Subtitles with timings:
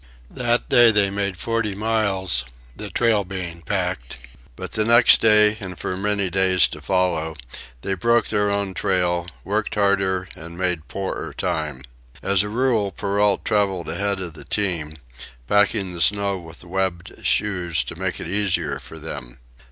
[0.31, 2.43] That day they made forty miles,
[2.75, 4.17] the trail being packed;
[4.55, 7.35] but the next day, and for many days to follow,
[7.81, 11.83] they broke their own trail, worked harder, and made poorer time.
[12.23, 14.97] As a rule, Perrault travelled ahead of the team,
[15.45, 19.37] packing the snow with webbed shoes to make it easier for them.